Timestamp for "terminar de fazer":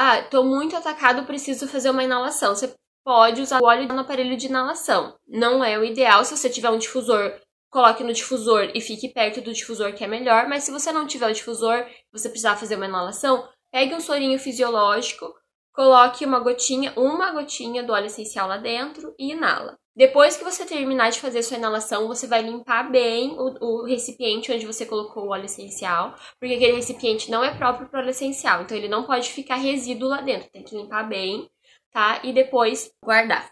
20.66-21.40